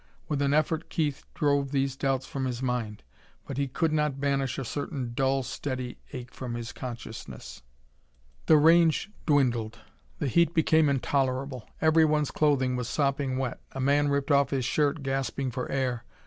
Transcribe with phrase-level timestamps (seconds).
[0.27, 3.03] With an effort Keith drove these doubts from his mind...
[3.45, 7.61] but he could not banish a certain dull, steady ache from his consciousness....
[8.47, 9.77] The range dwindled.
[10.17, 11.69] The heat became intolerable.
[11.81, 13.61] Everyone's clothing was sopping wet.
[13.73, 16.03] A man ripped off his shirt, gasping for air.